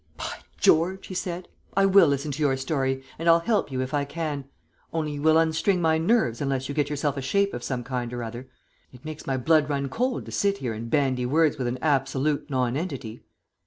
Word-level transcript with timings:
"By 0.17 0.39
George!" 0.59 1.05
he 1.05 1.13
said, 1.13 1.47
"I 1.77 1.85
will 1.85 2.07
listen 2.07 2.31
to 2.31 2.41
your 2.41 2.57
story, 2.57 3.03
and 3.19 3.29
I'll 3.29 3.41
help 3.41 3.71
you 3.71 3.81
if 3.81 3.93
I 3.93 4.03
can, 4.03 4.45
only 4.91 5.11
you 5.11 5.21
will 5.21 5.37
unstring 5.37 5.79
my 5.79 5.99
nerves 5.99 6.41
unless 6.41 6.67
you 6.67 6.73
get 6.73 6.89
yourself 6.89 7.17
a 7.17 7.21
shape 7.21 7.53
of 7.53 7.63
some 7.63 7.83
kind 7.83 8.11
or 8.11 8.23
other. 8.23 8.49
It 8.91 9.05
makes 9.05 9.27
my 9.27 9.37
blood 9.37 9.69
run 9.69 9.89
cold 9.89 10.25
to 10.25 10.31
sit 10.31 10.57
here 10.57 10.73
and 10.73 10.89
bandy 10.89 11.27
words 11.27 11.59
with 11.59 11.67
an 11.67 11.77
absolute 11.83 12.49
nonentity." 12.49 13.21